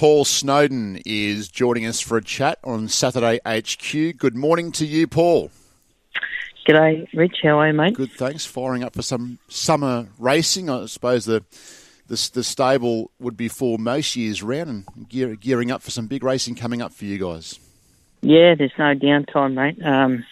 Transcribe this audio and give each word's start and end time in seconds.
Paul 0.00 0.24
Snowden 0.24 0.98
is 1.04 1.50
joining 1.50 1.84
us 1.84 2.00
for 2.00 2.16
a 2.16 2.24
chat 2.24 2.58
on 2.64 2.88
Saturday 2.88 3.38
HQ. 3.44 4.16
Good 4.16 4.34
morning 4.34 4.72
to 4.72 4.86
you, 4.86 5.06
Paul. 5.06 5.50
G'day, 6.66 7.06
Rich. 7.12 7.40
How 7.42 7.58
are 7.58 7.66
you, 7.66 7.74
mate? 7.74 7.96
Good, 7.96 8.12
thanks. 8.12 8.46
Firing 8.46 8.82
up 8.82 8.94
for 8.94 9.02
some 9.02 9.38
summer 9.48 10.08
racing. 10.18 10.70
I 10.70 10.86
suppose 10.86 11.26
the 11.26 11.44
the, 12.06 12.30
the 12.32 12.42
stable 12.42 13.10
would 13.20 13.36
be 13.36 13.48
full 13.48 13.76
most 13.76 14.16
years 14.16 14.42
round 14.42 14.70
and 14.70 15.06
gear, 15.06 15.36
gearing 15.36 15.70
up 15.70 15.82
for 15.82 15.90
some 15.90 16.06
big 16.06 16.24
racing 16.24 16.54
coming 16.54 16.80
up 16.80 16.94
for 16.94 17.04
you 17.04 17.18
guys. 17.18 17.60
Yeah, 18.22 18.54
there's 18.54 18.72
no 18.78 18.94
downtime, 18.94 19.52
mate. 19.52 19.84
Um, 19.84 20.24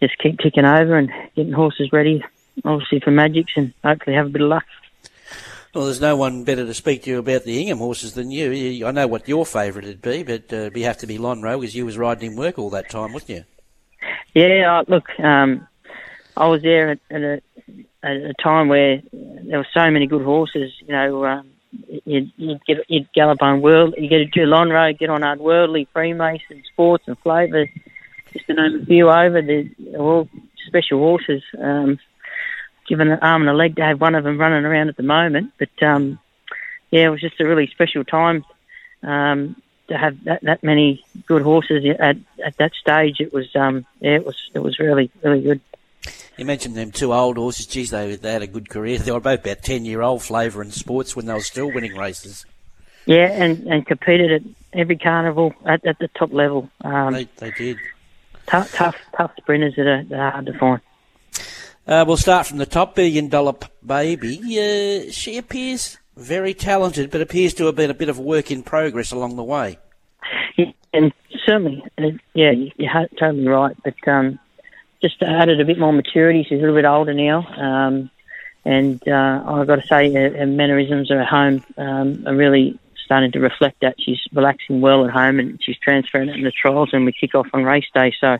just 0.00 0.16
keep 0.16 0.38
kicking 0.38 0.64
over 0.64 0.96
and 0.96 1.12
getting 1.36 1.52
horses 1.52 1.92
ready, 1.92 2.24
obviously 2.64 3.00
for 3.00 3.10
Magics, 3.10 3.52
and 3.56 3.74
hopefully 3.84 4.16
have 4.16 4.24
a 4.24 4.30
bit 4.30 4.40
of 4.40 4.48
luck. 4.48 4.64
Well, 5.74 5.86
there's 5.86 6.00
no 6.00 6.14
one 6.14 6.44
better 6.44 6.64
to 6.64 6.72
speak 6.72 7.02
to 7.02 7.10
you 7.10 7.18
about 7.18 7.42
the 7.42 7.60
Ingham 7.60 7.78
horses 7.78 8.14
than 8.14 8.30
you. 8.30 8.86
I 8.86 8.92
know 8.92 9.08
what 9.08 9.26
your 9.26 9.44
favourite 9.44 9.88
would 9.88 10.02
be, 10.02 10.22
but 10.22 10.52
uh, 10.52 10.70
you 10.72 10.84
have 10.84 10.98
to 10.98 11.08
be 11.08 11.18
Lonhro 11.18 11.60
because 11.60 11.74
you 11.74 11.84
was 11.84 11.98
riding 11.98 12.30
in 12.30 12.36
work 12.36 12.60
all 12.60 12.70
that 12.70 12.88
time, 12.88 13.12
wasn't 13.12 13.30
you? 13.30 13.44
Yeah, 14.34 14.78
uh, 14.78 14.84
look, 14.86 15.08
um, 15.18 15.66
I 16.36 16.46
was 16.46 16.62
there 16.62 16.90
at, 16.90 17.00
at, 17.10 17.22
a, 17.22 17.42
at, 18.04 18.16
a, 18.16 18.34
time 18.40 18.68
where 18.68 19.02
there 19.12 19.58
were 19.58 19.66
so 19.74 19.90
many 19.90 20.06
good 20.06 20.22
horses. 20.22 20.72
You 20.80 20.92
know, 20.92 21.24
um, 21.24 21.50
you'd, 22.04 22.30
you'd 22.36 22.64
get 22.66 22.78
you'd 22.88 23.12
gallop 23.12 23.42
on 23.42 23.60
world, 23.60 23.94
you 23.98 24.08
get 24.08 24.18
to 24.18 24.26
do 24.26 24.46
Lonhro, 24.46 24.96
get 24.96 25.10
on 25.10 25.22
Unworldly, 25.22 25.88
Freemason, 25.92 26.62
Sports 26.72 27.04
and 27.08 27.18
Flavour, 27.18 27.68
just 28.32 28.46
to 28.46 28.54
name 28.54 28.80
a 28.80 28.86
few 28.86 29.10
over. 29.10 29.42
They're 29.42 29.66
all 29.98 30.28
special 30.68 30.98
horses. 30.98 31.42
Um, 31.60 31.98
given 32.86 33.10
an 33.10 33.18
arm 33.20 33.42
and 33.42 33.50
a 33.50 33.54
leg 33.54 33.76
to 33.76 33.82
have 33.82 34.00
one 34.00 34.14
of 34.14 34.24
them 34.24 34.38
running 34.38 34.64
around 34.64 34.88
at 34.88 34.96
the 34.96 35.02
moment, 35.02 35.52
but 35.58 35.82
um, 35.82 36.18
yeah, 36.90 37.06
it 37.06 37.10
was 37.10 37.20
just 37.20 37.40
a 37.40 37.46
really 37.46 37.66
special 37.68 38.04
time. 38.04 38.44
Um, 39.02 39.56
to 39.88 39.98
have 39.98 40.24
that, 40.24 40.42
that 40.42 40.62
many 40.62 41.04
good 41.26 41.42
horses 41.42 41.84
at, 41.98 42.16
at 42.42 42.56
that 42.56 42.72
stage, 42.72 43.20
it 43.20 43.34
was 43.34 43.54
um, 43.54 43.84
yeah, 44.00 44.16
it 44.16 44.24
was 44.24 44.50
it 44.54 44.60
was 44.60 44.78
really 44.78 45.10
really 45.22 45.42
good. 45.42 45.60
You 46.38 46.44
mentioned 46.44 46.74
them 46.74 46.90
two 46.90 47.12
old 47.12 47.36
horses. 47.36 47.66
Geez, 47.66 47.90
they, 47.90 48.16
they 48.16 48.32
had 48.32 48.42
a 48.42 48.46
good 48.46 48.68
career. 48.68 48.98
They 48.98 49.12
were 49.12 49.20
both 49.20 49.40
about 49.40 49.62
ten 49.62 49.84
year 49.84 50.00
old 50.00 50.22
flavour 50.22 50.62
in 50.62 50.70
sports 50.70 51.14
when 51.14 51.26
they 51.26 51.34
were 51.34 51.40
still 51.40 51.70
winning 51.70 51.96
races. 51.96 52.46
Yeah, 53.06 53.26
and, 53.26 53.66
and 53.66 53.86
competed 53.86 54.32
at 54.32 54.42
every 54.72 54.96
carnival 54.96 55.54
at, 55.66 55.84
at 55.84 55.98
the 55.98 56.08
top 56.08 56.32
level. 56.32 56.70
Um, 56.82 57.12
they, 57.12 57.24
they 57.36 57.50
did. 57.50 57.76
Tough, 58.46 58.72
tough, 58.72 58.96
tough 59.16 59.32
sprinters 59.36 59.74
that 59.76 59.86
are, 59.86 60.04
that 60.04 60.18
are 60.18 60.30
hard 60.30 60.46
to 60.46 60.58
find. 60.58 60.80
Uh, 61.86 62.04
we'll 62.06 62.16
start 62.16 62.46
from 62.46 62.58
the 62.58 62.66
top. 62.66 62.94
Billion 62.94 63.28
Dollar 63.28 63.54
Baby. 63.84 64.38
Uh, 64.38 65.10
she 65.10 65.36
appears 65.36 65.98
very 66.16 66.54
talented, 66.54 67.10
but 67.10 67.20
appears 67.20 67.52
to 67.54 67.66
have 67.66 67.76
been 67.76 67.90
a 67.90 67.94
bit 67.94 68.08
of 68.08 68.18
work 68.18 68.50
in 68.50 68.62
progress 68.62 69.12
along 69.12 69.36
the 69.36 69.44
way. 69.44 69.78
And 70.94 71.12
certainly, 71.44 71.82
uh, 71.98 72.10
yeah, 72.34 72.52
you're 72.52 73.08
totally 73.18 73.48
right. 73.48 73.76
But 73.82 73.96
um, 74.06 74.38
just 75.02 75.20
added 75.22 75.60
a 75.60 75.64
bit 75.64 75.78
more 75.78 75.92
maturity. 75.92 76.44
She's 76.44 76.58
a 76.58 76.60
little 76.60 76.76
bit 76.76 76.84
older 76.84 77.12
now. 77.12 77.46
Um, 77.56 78.10
and 78.64 79.06
uh, 79.06 79.42
I've 79.44 79.66
got 79.66 79.76
to 79.76 79.86
say, 79.86 80.12
her, 80.14 80.38
her 80.38 80.46
mannerisms 80.46 81.10
at 81.10 81.26
home 81.26 81.64
um, 81.76 82.24
are 82.26 82.34
really 82.34 82.78
starting 83.04 83.32
to 83.32 83.40
reflect 83.40 83.80
that. 83.82 83.96
She's 83.98 84.20
relaxing 84.32 84.80
well 84.80 85.04
at 85.04 85.10
home 85.10 85.38
and 85.38 85.62
she's 85.62 85.76
transferring 85.78 86.30
it 86.30 86.36
in 86.36 86.44
the 86.44 86.52
trials, 86.52 86.90
and 86.92 87.04
we 87.04 87.12
kick 87.12 87.34
off 87.34 87.48
on 87.52 87.64
race 87.64 87.84
day. 87.92 88.14
So 88.18 88.38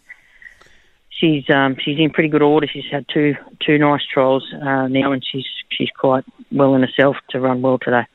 she's 1.18 1.48
um, 1.50 1.76
she's 1.82 1.98
in 1.98 2.10
pretty 2.10 2.28
good 2.28 2.42
order. 2.42 2.66
She's 2.66 2.90
had 2.90 3.06
two 3.12 3.34
two 3.64 3.78
nice 3.78 4.02
trials 4.12 4.44
uh, 4.52 4.88
now, 4.88 5.12
and 5.12 5.24
she's 5.24 5.46
she's 5.70 5.90
quite 5.90 6.24
well 6.52 6.74
in 6.74 6.82
herself 6.82 7.16
to 7.30 7.40
run 7.40 7.62
well 7.62 7.78
today. 7.78 8.06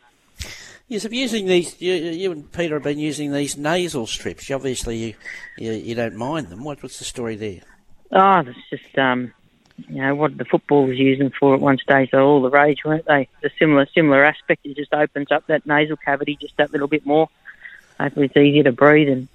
Yes, 0.88 1.06
I'm 1.06 1.14
using 1.14 1.46
these. 1.46 1.80
You, 1.80 1.94
you, 1.94 2.32
and 2.32 2.52
Peter 2.52 2.76
have 2.76 2.84
been 2.84 2.98
using 2.98 3.32
these 3.32 3.58
nasal 3.58 4.08
strips. 4.08 4.50
Obviously, 4.50 4.98
you 4.98 5.14
you, 5.58 5.74
you 5.74 5.96
don't 5.96 6.16
mind 6.16 6.48
them. 6.48 6.64
What, 6.64 6.82
what's 6.82 7.00
the 7.00 7.06
story 7.06 7.36
there? 7.36 7.62
Oh, 8.12 8.40
it's 8.40 8.58
just 8.72 8.98
um, 8.98 9.32
you 9.88 10.02
know 10.02 10.16
what 10.16 10.38
the 10.38 10.46
football 10.46 10.88
was 10.88 10.98
using 10.98 11.32
for 11.40 11.54
at 11.54 11.62
one 11.62 11.78
stage. 11.78 12.10
They're 12.12 12.22
all 12.22 12.42
the 12.42 12.50
rage, 12.50 12.84
weren't 12.84 13.06
they? 13.06 13.28
The 13.42 13.52
similar 13.60 13.88
similar 13.94 14.26
aspect. 14.26 14.66
It 14.66 14.76
just 14.78 14.94
opens 14.94 15.32
up 15.32 15.46
that 15.48 15.66
nasal 15.66 15.98
cavity 15.98 16.38
just 16.42 16.58
that 16.58 16.72
little 16.72 16.88
bit 16.88 17.06
more. 17.06 17.30
Hopefully, 18.00 18.26
it's 18.28 18.38
easier 18.38 18.64
to 18.64 18.72
breathe 18.72 19.10
and 19.10 19.28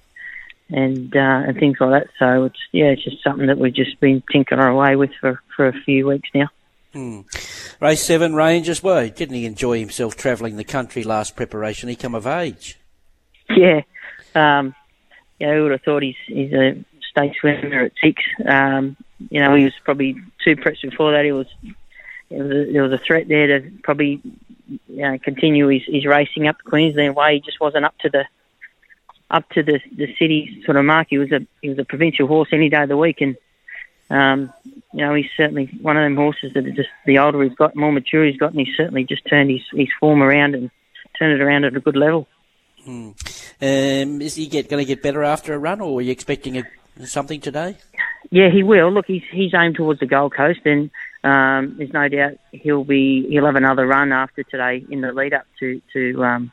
and 0.69 1.15
uh, 1.15 1.43
and 1.47 1.57
things 1.57 1.77
like 1.79 2.03
that. 2.03 2.09
So 2.19 2.45
it's 2.45 2.59
yeah, 2.71 2.85
it's 2.85 3.03
just 3.03 3.23
something 3.23 3.47
that 3.47 3.57
we've 3.57 3.73
just 3.73 3.99
been 3.99 4.23
tinkering 4.31 4.61
away 4.61 4.95
with 4.95 5.11
for, 5.19 5.41
for 5.55 5.67
a 5.67 5.73
few 5.73 6.07
weeks 6.07 6.29
now. 6.33 6.47
Hmm. 6.93 7.21
Race 7.81 8.03
seven, 8.03 8.35
Rangers. 8.35 8.81
Well, 8.81 9.09
didn't 9.09 9.35
he 9.35 9.45
enjoy 9.45 9.79
himself 9.79 10.15
travelling 10.15 10.55
the 10.55 10.63
country 10.63 11.03
last 11.03 11.35
preparation? 11.35 11.89
He 11.89 11.95
come 11.95 12.15
of 12.15 12.25
age. 12.25 12.79
Yeah, 13.49 13.81
um, 14.33 14.73
yeah. 15.39 15.53
Who 15.53 15.63
would 15.63 15.71
have 15.73 15.81
thought 15.81 16.03
he's 16.03 16.15
he's 16.25 16.53
a 16.53 16.83
state 17.11 17.33
swimmer 17.39 17.85
at 17.85 17.91
six? 18.01 18.23
Um, 18.47 18.97
you 19.29 19.39
know, 19.41 19.55
he 19.55 19.65
was 19.65 19.73
probably 19.83 20.15
two 20.43 20.55
preps 20.55 20.81
before 20.81 21.11
that. 21.11 21.25
He 21.25 21.31
was, 21.31 21.47
was 22.29 22.51
a, 22.51 22.71
there 22.71 22.83
was 22.83 22.91
a 22.91 23.01
threat 23.05 23.27
there 23.27 23.59
to 23.59 23.71
probably 23.83 24.21
you 24.67 24.79
know, 25.01 25.17
continue 25.19 25.67
his, 25.67 25.83
his 25.87 26.05
racing 26.05 26.47
up 26.47 26.57
the 26.57 26.69
Queensland 26.69 27.15
way. 27.15 27.35
He 27.35 27.39
just 27.41 27.59
wasn't 27.59 27.85
up 27.85 27.97
to 27.99 28.09
the 28.09 28.25
up 29.29 29.49
to 29.51 29.63
the 29.63 29.79
the 29.95 30.13
city 30.17 30.61
sort 30.65 30.77
of 30.77 30.85
mark. 30.85 31.07
He 31.09 31.17
was 31.17 31.31
a 31.31 31.45
he 31.61 31.69
was 31.69 31.79
a 31.79 31.85
provincial 31.85 32.27
horse 32.27 32.49
any 32.51 32.69
day 32.69 32.83
of 32.83 32.89
the 32.89 32.97
week, 32.97 33.21
and 33.21 33.35
um, 34.09 34.53
you 34.93 35.05
know 35.05 35.13
he's 35.13 35.29
certainly 35.35 35.69
one 35.81 35.97
of 35.97 36.03
them 36.03 36.15
horses 36.15 36.53
that 36.53 36.65
are 36.65 36.71
just 36.71 36.89
the 37.05 37.19
older 37.19 37.43
he's 37.43 37.55
got, 37.55 37.75
more 37.75 37.91
mature 37.91 38.25
he's 38.25 38.37
got, 38.37 38.51
and 38.51 38.59
he's 38.59 38.75
certainly 38.75 39.03
just 39.03 39.25
turned 39.27 39.49
his 39.49 39.61
his 39.71 39.89
form 39.99 40.21
around 40.21 40.55
and 40.55 40.69
turned 41.17 41.39
it 41.39 41.43
around 41.43 41.65
at 41.65 41.75
a 41.75 41.79
good 41.79 41.95
level. 41.95 42.27
Hmm. 42.83 43.11
Um, 43.61 44.21
is 44.21 44.35
he 44.35 44.47
get 44.47 44.69
going 44.69 44.83
to 44.83 44.87
get 44.87 45.01
better 45.01 45.23
after 45.23 45.53
a 45.53 45.59
run, 45.59 45.81
or 45.81 45.99
are 45.99 46.01
you 46.01 46.11
expecting 46.11 46.57
a, 46.57 47.05
something 47.05 47.41
today? 47.41 47.77
Yeah, 48.31 48.49
he 48.51 48.63
will. 48.63 48.91
Look, 48.91 49.05
he's 49.07 49.23
he's 49.31 49.53
aimed 49.53 49.75
towards 49.75 49.99
the 49.99 50.05
Gold 50.05 50.33
Coast, 50.35 50.59
and 50.65 50.91
um, 51.23 51.75
there's 51.77 51.93
no 51.93 52.07
doubt 52.07 52.37
he'll 52.51 52.83
be 52.83 53.27
he'll 53.29 53.45
have 53.45 53.55
another 53.55 53.87
run 53.87 54.11
after 54.11 54.43
today 54.43 54.85
in 54.89 55.01
the 55.01 55.11
lead 55.11 55.33
up 55.33 55.45
to 55.59 55.81
to 55.93 56.23
um, 56.23 56.51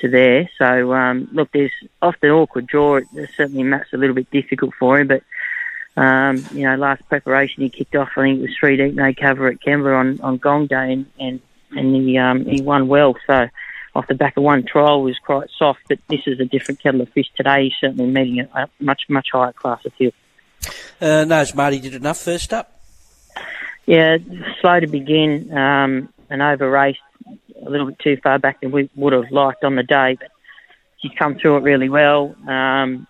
to 0.00 0.08
there. 0.08 0.50
So 0.58 0.92
um, 0.92 1.28
look, 1.32 1.50
there's 1.52 1.72
often 2.00 2.30
awkward 2.30 2.66
draw. 2.66 2.96
It 2.96 3.06
certainly 3.36 3.62
maps 3.62 3.92
a 3.92 3.96
little 3.96 4.14
bit 4.14 4.30
difficult 4.30 4.74
for 4.78 4.98
him, 4.98 5.08
but 5.08 5.22
um, 5.96 6.44
you 6.52 6.62
know, 6.62 6.76
last 6.76 7.08
preparation 7.08 7.62
he 7.62 7.70
kicked 7.70 7.96
off. 7.96 8.10
I 8.16 8.22
think 8.22 8.38
it 8.38 8.42
was 8.42 8.56
three 8.58 8.76
deep 8.76 8.94
no 8.94 9.12
cover 9.12 9.48
at 9.48 9.60
Canberra 9.60 9.98
on, 9.98 10.20
on 10.20 10.36
Gong 10.36 10.66
Day, 10.66 10.92
and 10.92 11.06
and, 11.18 11.40
and 11.72 11.94
he 11.94 12.16
um, 12.18 12.44
he 12.44 12.62
won 12.62 12.88
well. 12.88 13.16
So 13.26 13.48
off 13.94 14.06
the 14.06 14.14
back 14.14 14.36
of 14.36 14.44
one 14.44 14.64
trial 14.64 15.02
was 15.02 15.18
quite 15.18 15.48
soft, 15.58 15.80
but 15.88 15.98
this 16.08 16.20
is 16.26 16.38
a 16.38 16.44
different 16.44 16.80
kettle 16.80 17.00
of 17.00 17.08
fish 17.08 17.26
today. 17.36 17.64
He's 17.64 17.74
certainly 17.80 18.06
meeting 18.06 18.40
a 18.40 18.68
much 18.78 19.02
much 19.08 19.28
higher 19.32 19.52
class 19.52 19.84
of 19.84 19.92
field. 19.94 20.14
Uh, 21.00 21.24
no, 21.24 21.44
Marty 21.54 21.80
did 21.80 21.94
enough 21.94 22.18
first 22.18 22.52
up. 22.52 22.80
Yeah, 23.86 24.18
slow 24.60 24.80
to 24.80 24.86
begin 24.86 25.56
um, 25.56 26.12
and 26.30 26.42
over 26.42 26.70
raced 26.70 27.00
a 27.64 27.70
little 27.70 27.86
bit 27.86 27.98
too 27.98 28.16
far 28.22 28.38
back 28.38 28.60
than 28.60 28.70
we 28.70 28.90
would 28.96 29.12
have 29.12 29.30
liked 29.30 29.64
on 29.64 29.76
the 29.76 29.82
day, 29.82 30.16
but 30.18 30.30
she's 30.98 31.12
come 31.18 31.36
through 31.36 31.58
it 31.58 31.62
really 31.62 31.88
well. 31.88 32.34
Um, 32.48 33.06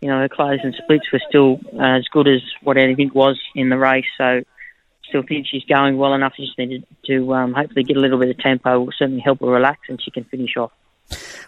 you 0.00 0.08
know, 0.08 0.20
her 0.20 0.28
closing 0.28 0.72
splits 0.82 1.10
were 1.12 1.20
still 1.28 1.60
uh, 1.78 1.98
as 1.98 2.06
good 2.12 2.28
as 2.28 2.40
what 2.62 2.76
anything 2.76 3.10
was 3.12 3.38
in 3.54 3.68
the 3.68 3.78
race, 3.78 4.06
so 4.16 4.42
still 5.08 5.22
think 5.22 5.46
she's 5.46 5.64
going 5.64 5.96
well 5.96 6.14
enough. 6.14 6.34
She 6.36 6.46
just 6.46 6.58
needed 6.58 6.86
to 7.06 7.34
um, 7.34 7.52
hopefully 7.52 7.82
get 7.82 7.96
a 7.96 8.00
little 8.00 8.18
bit 8.18 8.30
of 8.30 8.38
tempo. 8.38 8.80
Will 8.80 8.92
certainly 8.96 9.20
help 9.20 9.40
her 9.40 9.46
relax, 9.46 9.80
and 9.88 10.00
she 10.02 10.10
can 10.10 10.24
finish 10.24 10.56
off. 10.56 10.72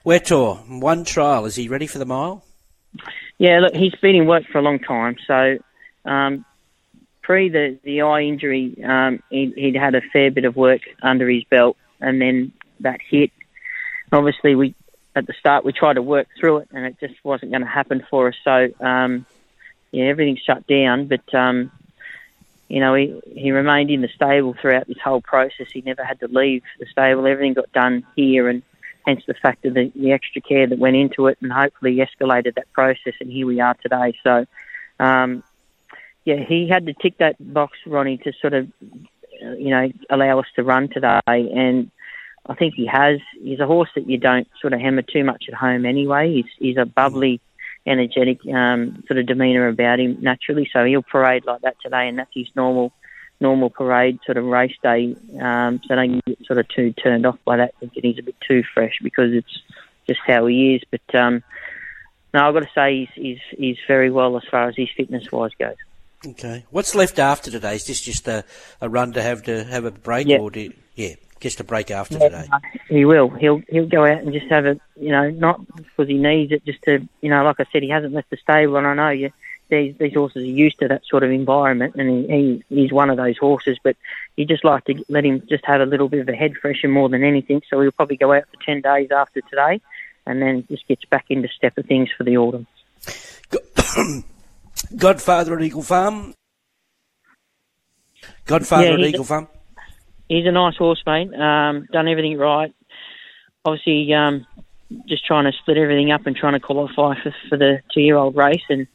Wetor, 0.04 0.80
one 0.80 1.04
trial. 1.04 1.44
Is 1.44 1.56
he 1.56 1.68
ready 1.68 1.86
for 1.86 1.98
the 1.98 2.06
mile? 2.06 2.44
Yeah, 3.38 3.60
look, 3.60 3.74
he's 3.74 3.94
been 3.96 4.16
in 4.16 4.26
work 4.26 4.44
for 4.50 4.58
a 4.58 4.62
long 4.62 4.78
time. 4.78 5.16
So, 5.26 5.58
um, 6.04 6.44
pre 7.22 7.50
the, 7.50 7.78
the 7.84 8.02
eye 8.02 8.22
injury, 8.22 8.82
um, 8.84 9.22
he, 9.30 9.52
he'd 9.56 9.76
had 9.76 9.94
a 9.94 10.00
fair 10.12 10.30
bit 10.30 10.44
of 10.44 10.56
work 10.56 10.80
under 11.02 11.28
his 11.28 11.44
belt 11.44 11.76
and 12.00 12.20
then 12.20 12.52
that 12.80 13.00
hit. 13.00 13.30
Obviously, 14.12 14.54
we 14.54 14.74
at 15.14 15.26
the 15.26 15.34
start 15.34 15.64
we 15.64 15.72
tried 15.72 15.94
to 15.94 16.02
work 16.02 16.28
through 16.38 16.58
it, 16.58 16.68
and 16.72 16.84
it 16.86 16.96
just 17.00 17.14
wasn't 17.24 17.50
going 17.50 17.62
to 17.62 17.68
happen 17.68 18.04
for 18.10 18.28
us. 18.28 18.34
So, 18.44 18.68
um, 18.80 19.26
yeah, 19.92 20.04
everything 20.04 20.38
shut 20.44 20.66
down. 20.66 21.06
But 21.06 21.34
um, 21.34 21.70
you 22.68 22.80
know, 22.80 22.94
he 22.94 23.20
he 23.34 23.52
remained 23.52 23.90
in 23.90 24.02
the 24.02 24.08
stable 24.08 24.54
throughout 24.60 24.86
this 24.86 25.00
whole 25.02 25.20
process. 25.20 25.68
He 25.72 25.82
never 25.82 26.04
had 26.04 26.20
to 26.20 26.28
leave 26.28 26.62
the 26.78 26.86
stable. 26.86 27.26
Everything 27.26 27.54
got 27.54 27.72
done 27.72 28.06
here, 28.16 28.48
and 28.48 28.62
hence 29.06 29.22
the 29.26 29.34
fact 29.34 29.64
of 29.64 29.74
the, 29.74 29.92
the 29.94 30.12
extra 30.12 30.42
care 30.42 30.66
that 30.66 30.78
went 30.78 30.96
into 30.96 31.26
it, 31.26 31.38
and 31.40 31.52
hopefully 31.52 31.96
escalated 31.96 32.54
that 32.54 32.72
process. 32.72 33.14
And 33.20 33.30
here 33.30 33.46
we 33.46 33.60
are 33.60 33.74
today. 33.74 34.18
So. 34.22 34.46
Um, 34.98 35.42
yeah, 36.24 36.44
he 36.46 36.68
had 36.68 36.86
to 36.86 36.92
tick 36.92 37.16
that 37.18 37.36
box, 37.40 37.78
Ronnie, 37.86 38.18
to 38.18 38.32
sort 38.40 38.52
of 38.52 38.68
you 39.40 39.70
know, 39.70 39.90
allow 40.08 40.40
us 40.40 40.46
to 40.56 40.62
run 40.62 40.88
today. 40.88 41.20
And 41.26 41.90
I 42.46 42.54
think 42.54 42.74
he 42.74 42.86
has. 42.86 43.20
He's 43.42 43.60
a 43.60 43.66
horse 43.66 43.90
that 43.94 44.08
you 44.08 44.18
don't 44.18 44.48
sort 44.60 44.72
of 44.72 44.80
hammer 44.80 45.02
too 45.02 45.24
much 45.24 45.44
at 45.48 45.54
home 45.54 45.84
anyway. 45.86 46.32
He's, 46.32 46.52
he's 46.58 46.76
a 46.76 46.86
bubbly, 46.86 47.40
energetic 47.86 48.38
um, 48.46 49.02
sort 49.06 49.18
of 49.18 49.26
demeanour 49.26 49.68
about 49.68 50.00
him 50.00 50.18
naturally. 50.20 50.68
So 50.72 50.84
he'll 50.84 51.02
parade 51.02 51.44
like 51.44 51.62
that 51.62 51.76
today, 51.82 52.08
and 52.08 52.18
that's 52.18 52.34
his 52.34 52.48
normal 52.54 52.92
normal 53.40 53.70
parade 53.70 54.18
sort 54.26 54.36
of 54.36 54.44
race 54.44 54.76
day. 54.82 55.16
Um, 55.40 55.80
so 55.86 55.94
don't 55.94 56.24
get 56.26 56.46
sort 56.46 56.58
of 56.58 56.68
too 56.68 56.92
turned 56.92 57.24
off 57.24 57.38
by 57.44 57.56
that, 57.56 57.74
thinking 57.80 58.02
he's 58.02 58.18
a 58.18 58.22
bit 58.22 58.36
too 58.46 58.62
fresh 58.74 58.98
because 59.02 59.32
it's 59.32 59.62
just 60.06 60.20
how 60.26 60.46
he 60.46 60.74
is. 60.74 60.82
But 60.90 61.18
um, 61.18 61.42
no, 62.34 62.46
I've 62.46 62.54
got 62.54 62.60
to 62.60 62.70
say 62.74 62.96
he's, 62.96 63.08
he's 63.14 63.58
he's 63.58 63.76
very 63.88 64.10
well 64.10 64.36
as 64.36 64.44
far 64.50 64.68
as 64.68 64.76
his 64.76 64.88
fitness 64.96 65.30
wise 65.32 65.52
goes. 65.58 65.76
Okay. 66.26 66.64
What's 66.70 66.94
left 66.94 67.18
after 67.18 67.50
today? 67.50 67.76
Is 67.76 67.86
this 67.86 68.00
just 68.00 68.28
a, 68.28 68.44
a 68.80 68.88
run 68.88 69.12
to 69.14 69.22
have 69.22 69.44
to 69.44 69.64
have 69.64 69.84
a 69.84 69.90
break, 69.90 70.26
Yeah. 70.26 70.38
or 70.38 70.50
do 70.50 70.70
yeah, 70.94 71.14
just 71.40 71.60
a 71.60 71.64
break 71.64 71.90
after 71.90 72.18
today? 72.18 72.46
He 72.88 73.04
will. 73.06 73.30
He'll 73.30 73.62
he'll 73.70 73.86
go 73.86 74.04
out 74.04 74.18
and 74.18 74.32
just 74.32 74.46
have 74.50 74.66
it. 74.66 74.80
You 74.96 75.10
know, 75.12 75.30
not 75.30 75.60
because 75.74 76.08
he 76.08 76.18
needs 76.18 76.52
it, 76.52 76.64
just 76.66 76.82
to 76.82 77.08
you 77.22 77.30
know, 77.30 77.42
like 77.42 77.58
I 77.58 77.64
said, 77.72 77.82
he 77.82 77.88
hasn't 77.88 78.12
left 78.12 78.28
the 78.30 78.36
stable, 78.36 78.76
and 78.76 78.86
I 78.86 78.94
know 78.94 79.08
you. 79.10 79.30
These 79.70 79.96
these 79.98 80.14
horses 80.14 80.42
are 80.42 80.46
used 80.46 80.80
to 80.80 80.88
that 80.88 81.06
sort 81.06 81.22
of 81.22 81.30
environment, 81.30 81.94
and 81.94 82.26
he, 82.26 82.62
he 82.68 82.82
he's 82.82 82.92
one 82.92 83.08
of 83.08 83.16
those 83.16 83.38
horses. 83.38 83.78
But 83.82 83.96
you 84.36 84.44
just 84.44 84.64
like 84.64 84.84
to 84.86 85.04
let 85.08 85.24
him 85.24 85.46
just 85.48 85.64
have 85.64 85.80
a 85.80 85.86
little 85.86 86.08
bit 86.08 86.20
of 86.20 86.28
a 86.28 86.34
head 86.34 86.56
fresher 86.56 86.88
more 86.88 87.08
than 87.08 87.22
anything. 87.24 87.62
So 87.70 87.80
he'll 87.80 87.92
probably 87.92 88.16
go 88.16 88.32
out 88.32 88.44
for 88.50 88.62
ten 88.62 88.82
days 88.82 89.10
after 89.10 89.40
today, 89.40 89.80
and 90.26 90.42
then 90.42 90.66
just 90.68 90.86
gets 90.86 91.04
back 91.06 91.26
into 91.30 91.48
step 91.48 91.78
of 91.78 91.86
things 91.86 92.10
for 92.10 92.24
the 92.24 92.36
autumn. 92.36 92.66
Godfather 94.96 95.56
at 95.56 95.62
Eagle 95.62 95.82
Farm. 95.82 96.34
Godfather 98.46 98.84
Yeah, 98.84 98.92
at 98.92 98.98
he's 98.98 99.06
a- 99.06 99.10
Eagle 99.10 99.24
Farm. 99.24 99.48
he's 100.28 100.46
a 100.46 100.52
nice 100.52 100.76
horse, 100.76 101.02
mate. 101.06 101.32
Um, 101.34 101.86
done 101.92 102.08
everything 102.08 102.36
right. 102.38 102.72
Obviously, 103.64 104.12
um, 104.14 104.46
just 105.06 105.24
trying 105.26 105.44
to 105.50 105.52
split 105.58 105.76
everything 105.76 106.10
up 106.10 106.26
and 106.26 106.34
trying 106.36 106.54
to 106.54 106.60
qualify 106.60 107.14
for, 107.22 107.34
for 107.48 107.56
the 107.56 107.80
two-year-old 107.94 108.34
race. 108.36 108.62
And 108.68 108.86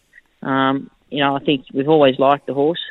um, 0.41 0.89
you 1.09 1.19
know, 1.19 1.35
I 1.35 1.39
think 1.39 1.65
we've 1.73 1.89
always 1.89 2.19
liked 2.19 2.47
the 2.47 2.53
horse. 2.53 2.81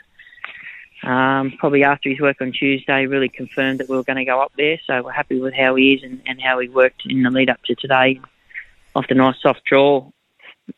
Um, 1.02 1.52
probably 1.58 1.84
after 1.84 2.08
his 2.08 2.20
work 2.20 2.40
on 2.40 2.52
Tuesday, 2.52 3.04
really 3.06 3.28
confirmed 3.28 3.80
that 3.80 3.88
we 3.90 3.96
were 3.96 4.04
going 4.04 4.16
to 4.16 4.24
go 4.24 4.40
up 4.40 4.52
there. 4.56 4.80
So 4.86 5.02
we're 5.02 5.12
happy 5.12 5.38
with 5.38 5.52
how 5.52 5.74
he 5.74 5.92
is 5.92 6.02
and, 6.02 6.22
and 6.26 6.40
how 6.40 6.58
he 6.60 6.68
worked 6.68 7.02
in 7.04 7.22
the 7.22 7.30
lead 7.30 7.50
up 7.50 7.62
to 7.64 7.74
today. 7.74 8.20
Off 8.96 9.06
the 9.08 9.14
nice 9.14 9.34
soft 9.42 9.64
draw, 9.66 10.08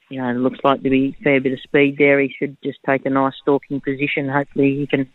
you 0.08 0.20
know, 0.20 0.28
it 0.28 0.34
looks 0.34 0.58
like 0.62 0.82
to 0.82 0.90
be 0.90 1.16
a 1.18 1.22
fair 1.22 1.40
bit 1.40 1.52
of 1.52 1.60
speed 1.60 1.96
there. 1.98 2.20
He 2.20 2.34
should 2.38 2.56
just 2.62 2.78
take 2.86 3.06
a 3.06 3.10
nice 3.10 3.34
stalking 3.40 3.80
position. 3.80 4.28
Hopefully, 4.28 4.76
he 4.76 4.86
can 4.86 5.10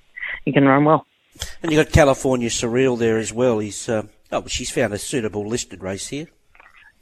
he 0.46 0.52
can 0.52 0.66
run 0.66 0.86
well. 0.86 1.06
And 1.64 1.72
you've 1.72 1.86
got 1.86 1.94
California 1.94 2.50
Surreal 2.50 2.98
there 2.98 3.18
as 3.18 3.34
well. 3.34 3.60
He's 3.60 3.88
uh, 3.88 4.04
oh, 4.32 4.48
she's 4.48 4.72
found 4.72 4.94
a 4.94 4.98
suitable 4.98 5.48
listed 5.48 5.82
race 5.82 6.08
here. 6.08 6.28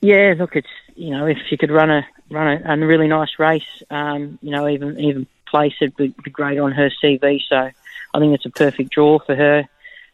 Yeah, 0.02 0.36
look, 0.38 0.56
it's 0.56 0.68
you 0.96 1.12
know 1.12 1.26
if 1.26 1.38
she 1.50 1.58
could 1.58 1.72
run 1.72 1.90
a 1.90 2.06
run 2.30 2.62
a, 2.64 2.74
a 2.74 2.88
really 2.88 3.08
nice 3.08 3.40
race, 3.40 3.84
um, 3.90 4.40
you 4.42 4.52
know 4.52 4.68
even 4.68 5.00
even 5.00 5.28
place 5.48 5.74
it 5.82 5.94
would 5.98 6.16
be 6.24 6.32
great 6.32 6.60
on 6.60 6.72
her 6.72 6.90
CV. 7.04 7.40
So 7.48 7.56
I 7.56 8.20
think 8.20 8.36
it's 8.36 8.46
a 8.46 8.52
perfect 8.52 8.92
draw 8.92 9.20
for 9.20 9.36
her. 9.36 9.68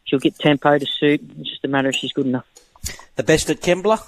She'll 0.06 0.20
get 0.20 0.38
tempo 0.38 0.78
to 0.78 0.86
suit. 0.86 1.22
It's 1.40 1.50
just 1.50 1.66
a 1.66 1.68
matter 1.68 1.90
if 1.90 1.96
she's 1.96 2.14
good 2.14 2.28
enough. 2.28 2.46
The 3.16 3.24
best 3.24 3.50
at 3.50 3.62
Kembla. 3.62 4.02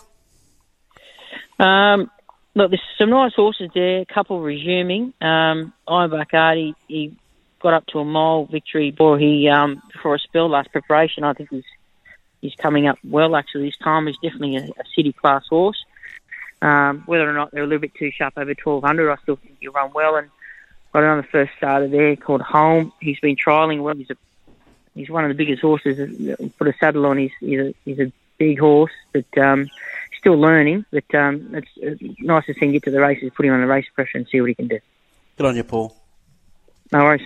Um, 1.59 2.11
look, 2.57 2.71
there's 2.71 2.81
some 2.98 3.12
nice 3.12 3.33
horses 3.36 3.69
there. 3.74 4.01
A 4.01 4.06
couple 4.06 4.42
resuming. 4.42 5.13
Um, 5.21 5.74
Iron 5.88 6.09
Bacardi, 6.09 6.74
he 6.88 7.15
got 7.59 7.74
up 7.74 7.86
to 7.88 8.00
a 8.00 8.06
mile 8.06 8.45
victory 8.45 8.92
before 8.92 9.18
he 9.18 9.48
um, 9.48 9.81
before 9.94 10.15
a 10.15 10.19
spell 10.19 10.50
last 10.50 10.71
preparation. 10.71 11.24
I 11.24 11.33
think 11.33 11.50
he's 11.51 11.63
he's 12.42 12.56
coming 12.56 12.88
up 12.88 12.98
well. 13.04 13.36
Actually, 13.36 13.68
this 13.68 13.77
time 13.77 14.07
he's 14.07 14.18
definitely 14.18 14.57
a, 14.57 14.63
a 14.63 14.83
city 14.95 15.13
class 15.13 15.45
horse. 15.48 15.86
Um, 16.62 17.04
whether 17.06 17.30
or 17.30 17.33
not 17.33 17.51
they're 17.51 17.63
a 17.63 17.68
little 17.68 17.81
bit 17.81 17.94
too 17.94 18.09
sharp 18.09 18.33
over 18.36 18.50
1200, 18.50 19.12
I 19.12 19.21
still 19.21 19.36
think 19.36 19.57
he'll 19.60 19.71
run 19.71 19.92
well. 19.94 20.15
And 20.15 20.27
got 20.92 21.03
another 21.03 21.27
first 21.31 21.51
starter 21.57 21.88
there 21.88 22.15
called 22.15 22.42
Home. 22.42 22.92
He's 23.00 23.19
been 23.19 23.36
trialling 23.36 23.83
well. 23.83 23.95
He's 23.95 24.10
a 24.10 24.18
he's 24.95 25.10
one 25.10 25.24
of 25.24 25.30
the 25.30 25.36
biggest 25.36 25.62
horses. 25.62 25.98
Put 26.57 26.68
a 26.68 26.74
saddle 26.80 27.06
on. 27.06 27.19
He's 27.19 27.31
he's 27.39 27.60
a, 27.60 27.74
he's 27.86 28.00
a 28.00 28.12
big 28.39 28.60
horse, 28.60 28.94
but 29.13 29.38
um, 29.38 29.69
still 30.17 30.39
learning. 30.39 30.85
But 30.91 31.13
um, 31.15 31.55
it's, 31.55 31.67
it's 31.77 32.19
nice 32.19 32.45
to 32.45 32.53
see 32.53 32.65
him 32.65 32.71
get 32.71 32.83
to 32.83 32.91
the 32.91 32.99
races, 32.99 33.31
put 33.35 33.45
him 33.45 33.53
on 33.53 33.61
the 33.61 33.67
race 33.67 33.85
pressure, 33.93 34.17
and 34.17 34.27
see 34.27 34.41
what 34.41 34.49
he 34.49 34.55
can 34.55 34.67
do. 34.67 34.79
Good 35.37 35.45
on 35.45 35.55
you, 35.55 35.63
Paul. 35.63 35.95
No 36.91 37.03
worries. 37.03 37.21